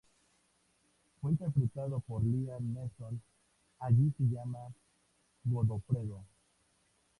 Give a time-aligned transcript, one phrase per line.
[1.21, 3.21] Fue interpretado por Liam Neeson;
[3.77, 4.57] allí se llama
[5.43, 6.23] Godofredo.